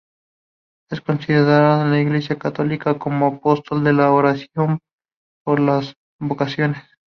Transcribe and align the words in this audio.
Es 0.89 0.99
considerado 1.01 1.83
en 1.83 1.91
la 1.91 1.99
Iglesia 2.01 2.39
católica 2.39 2.97
como 2.97 3.27
apóstol 3.27 3.83
de 3.83 3.93
la 3.93 4.11
oración 4.11 4.79
por 5.45 5.59
las 5.59 5.93
vocaciones. 6.19 6.81